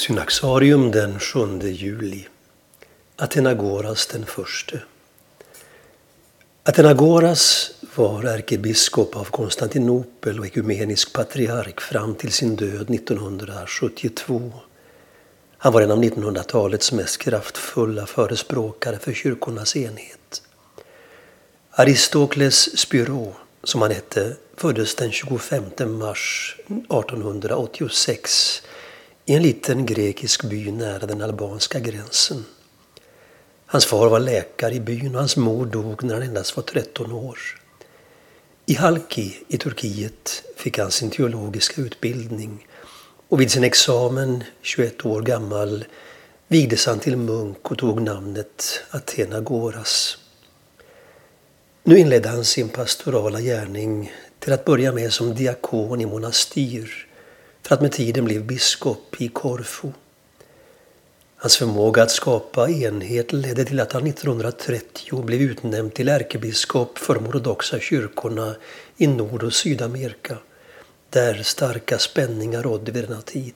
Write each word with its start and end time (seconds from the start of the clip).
Synaxarium 0.00 0.90
den 0.90 1.20
7 1.20 1.60
juli. 1.62 2.26
Athenagoras 3.16 4.06
den 4.06 4.26
förste. 4.26 4.82
Athenagoras 6.62 7.70
var 7.94 8.24
ärkebiskop 8.24 9.16
av 9.16 9.24
Konstantinopel 9.24 10.38
och 10.38 10.46
ekumenisk 10.46 11.12
patriark 11.12 11.80
fram 11.80 12.14
till 12.14 12.32
sin 12.32 12.56
död 12.56 12.90
1972. 12.90 14.52
Han 15.58 15.72
var 15.72 15.82
en 15.82 15.90
av 15.90 16.02
1900-talets 16.02 16.92
mest 16.92 17.18
kraftfulla 17.18 18.06
förespråkare 18.06 18.98
för 18.98 19.12
kyrkornas 19.12 19.76
enhet. 19.76 20.42
Aristokles 21.70 22.78
Spyrå, 22.78 23.34
som 23.64 23.82
han 23.82 23.90
hette, 23.90 24.36
föddes 24.56 24.94
den 24.94 25.12
25 25.12 25.64
mars 25.98 26.56
1886 26.66 28.62
i 29.30 29.34
en 29.34 29.42
liten 29.42 29.86
grekisk 29.86 30.44
by 30.44 30.70
nära 30.72 31.06
den 31.06 31.22
albanska 31.22 31.80
gränsen. 31.80 32.44
Hans 33.66 33.86
far 33.86 34.08
var 34.08 34.20
läkare 34.20 34.74
i 34.74 34.80
byn 34.80 35.14
och 35.14 35.20
hans 35.20 35.36
mor 35.36 35.66
dog 35.66 36.02
när 36.04 36.14
han 36.14 36.22
endast 36.22 36.56
var 36.56 36.62
13 36.62 37.12
år. 37.12 37.38
I 38.66 38.74
Halki 38.74 39.36
i 39.48 39.58
Turkiet 39.58 40.42
fick 40.56 40.78
han 40.78 40.90
sin 40.90 41.10
teologiska 41.10 41.82
utbildning 41.82 42.66
och 43.28 43.40
vid 43.40 43.50
sin 43.50 43.64
examen, 43.64 44.44
21 44.62 45.06
år 45.06 45.22
gammal, 45.22 45.84
vigdes 46.48 46.86
han 46.86 46.98
till 46.98 47.16
munk 47.16 47.70
och 47.70 47.78
tog 47.78 48.02
namnet 48.02 48.82
Athenagoras. 48.90 50.18
Nu 51.82 51.98
inledde 51.98 52.28
han 52.28 52.44
sin 52.44 52.68
pastorala 52.68 53.40
gärning 53.40 54.12
till 54.38 54.52
att 54.52 54.64
börja 54.64 54.92
med 54.92 55.12
som 55.12 55.34
diakon 55.34 56.00
i 56.00 56.06
monastyr 56.06 57.09
för 57.62 57.74
att 57.74 57.80
med 57.80 57.92
tiden 57.92 58.24
bli 58.24 58.40
biskop 58.40 59.16
i 59.18 59.28
Korfu. 59.28 59.88
Hans 61.36 61.56
förmåga 61.56 62.02
att 62.02 62.10
skapa 62.10 62.70
enhet 62.70 63.32
ledde 63.32 63.64
till 63.64 63.80
att 63.80 63.92
han 63.92 64.06
1930 64.06 65.22
blev 65.22 65.40
utnämnd 65.40 65.94
till 65.94 66.08
ärkebiskop 66.08 66.98
för 66.98 67.14
de 67.14 67.26
ortodoxa 67.26 67.80
kyrkorna 67.80 68.54
i 68.96 69.06
Nord 69.06 69.42
och 69.42 69.54
Sydamerika, 69.54 70.38
där 71.10 71.42
starka 71.42 71.98
spänningar 71.98 72.62
rådde 72.62 72.92
vid 72.92 73.04
denna 73.08 73.22
tid. 73.22 73.54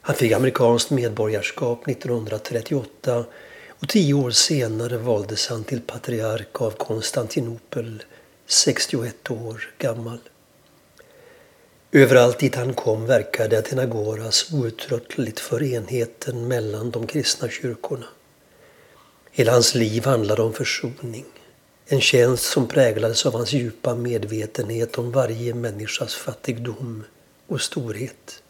Han 0.00 0.16
fick 0.16 0.32
amerikanskt 0.32 0.90
medborgarskap 0.90 1.88
1938 1.88 3.24
och 3.68 3.88
tio 3.88 4.14
år 4.14 4.30
senare 4.30 4.96
valdes 4.96 5.48
han 5.48 5.64
till 5.64 5.80
patriark 5.80 6.60
av 6.60 6.70
Konstantinopel, 6.70 8.02
61 8.46 9.30
år 9.30 9.74
gammal. 9.78 10.18
Överallt 11.96 12.38
dit 12.38 12.54
han 12.54 12.74
kom 12.74 13.06
verkade 13.06 13.58
Athenagoras 13.58 14.52
outtröttligt 14.52 15.40
för 15.40 15.62
enheten 15.62 16.48
mellan 16.48 16.90
de 16.90 17.06
kristna 17.06 17.48
kyrkorna. 17.48 18.06
Hela 19.30 19.52
hans 19.52 19.74
liv 19.74 20.04
handlade 20.04 20.42
om 20.42 20.52
försoning. 20.52 21.24
En 21.86 22.00
tjänst 22.00 22.44
som 22.44 22.68
präglades 22.68 23.26
av 23.26 23.32
hans 23.32 23.52
djupa 23.52 23.94
medvetenhet 23.94 24.98
om 24.98 25.12
varje 25.12 25.54
människas 25.54 26.14
fattigdom 26.14 27.04
och 27.46 27.60
storhet. 27.60 28.42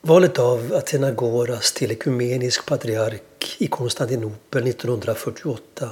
Valet 0.00 0.38
av 0.38 0.74
Athenagoras 0.74 1.72
till 1.72 1.92
ekumenisk 1.92 2.66
patriark 2.66 3.56
i 3.58 3.66
Konstantinopel 3.66 4.66
1948 4.66 5.90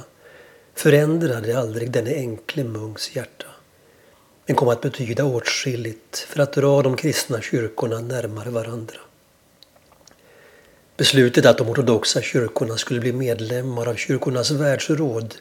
förändrade 0.73 1.59
aldrig 1.59 1.91
denne 1.91 2.15
enkle 2.15 2.63
munks 2.63 3.15
hjärta 3.15 3.34
men 4.45 4.55
kom 4.55 4.67
att 4.67 4.81
betyda 4.81 5.25
åtskilligt 5.25 6.17
för 6.17 6.39
att 6.39 6.53
dra 6.53 6.81
de 6.81 6.97
kristna 6.97 7.41
kyrkorna 7.41 7.99
närmare 7.99 8.49
varandra. 8.49 8.99
Beslutet 10.97 11.45
att 11.45 11.57
de 11.57 11.69
ortodoxa 11.69 12.21
kyrkorna 12.21 12.77
skulle 12.77 12.99
bli 12.99 13.13
medlemmar 13.13 13.87
av 13.87 13.95
kyrkornas 13.95 14.51
världsråd 14.51 15.35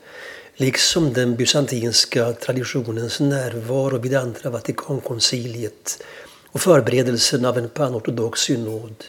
liksom 0.57 1.13
den 1.13 1.37
bysantinska 1.37 2.33
traditionens 2.33 3.21
närvaro 3.21 3.99
vid 3.99 4.15
andra 4.15 4.51
Vatikankonciliet 4.51 6.03
och 6.51 6.61
förberedelsen 6.61 7.45
av 7.45 7.59
en 7.59 7.69
panortodox 7.69 8.41
synod 8.41 9.05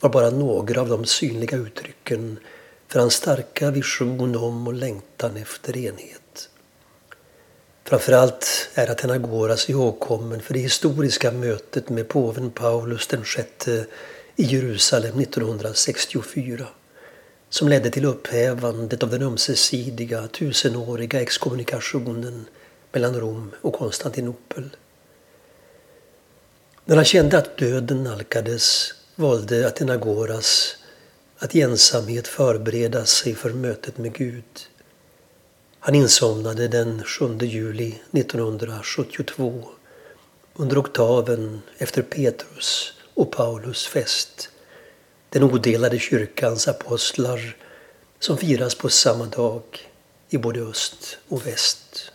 var 0.00 0.10
bara 0.10 0.30
några 0.30 0.80
av 0.80 0.88
de 0.88 1.04
synliga 1.04 1.56
uttrycken 1.56 2.38
för 2.88 3.00
hans 3.00 3.14
starka 3.14 3.70
vision 3.70 4.36
om 4.36 4.66
och 4.66 4.74
längtan 4.74 5.36
efter 5.36 5.76
enhet. 5.76 6.48
Framförallt 7.86 8.70
är 8.74 8.90
Athenagoras 8.90 9.50
alltså 9.50 9.72
ihågkommen 9.72 10.42
för 10.42 10.54
det 10.54 10.60
historiska 10.60 11.30
mötet 11.30 11.88
med 11.88 12.08
påven 12.08 12.50
Paulus 12.50 13.08
VI 13.12 13.84
i 14.36 14.44
Jerusalem 14.44 15.20
1964 15.20 16.66
som 17.48 17.68
ledde 17.68 17.90
till 17.90 18.04
upphävandet 18.04 19.02
av 19.02 19.10
den 19.10 19.22
ömsesidiga 19.22 20.28
tusenåriga 20.28 21.20
exkommunikationen 21.20 22.44
mellan 22.92 23.20
Rom 23.20 23.50
och 23.60 23.74
Konstantinopel. 23.74 24.76
När 26.84 26.96
han 26.96 27.04
kände 27.04 27.38
att 27.38 27.56
döden 27.56 28.04
nalkades 28.04 28.94
valde 29.14 29.66
Athenagoras 29.66 30.76
att 31.38 31.54
i 31.54 31.60
ensamhet 31.60 32.28
förbereda 32.28 33.04
sig 33.04 33.34
för 33.34 33.50
mötet 33.50 33.98
med 33.98 34.12
Gud. 34.12 34.44
Han 35.86 35.94
insomnade 35.94 36.68
den 36.68 37.04
7 37.04 37.38
juli 37.38 38.00
1972 38.12 39.68
under 40.54 40.78
oktaven 40.80 41.62
efter 41.78 42.02
Petrus 42.02 42.92
och 43.14 43.30
Paulus 43.30 43.86
fest, 43.86 44.48
den 45.28 45.42
odelade 45.42 45.98
kyrkans 45.98 46.68
apostlar 46.68 47.56
som 48.18 48.38
firas 48.38 48.74
på 48.74 48.88
samma 48.88 49.26
dag 49.26 49.62
i 50.28 50.38
både 50.38 50.60
öst 50.60 51.18
och 51.28 51.46
väst. 51.46 52.12